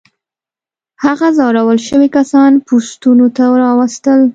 هغه 1.03 1.27
ځورول 1.37 1.79
شوي 1.87 2.07
کسان 2.17 2.51
پوستونو 2.67 3.27
ته 3.35 3.43
راوستل. 3.63 4.21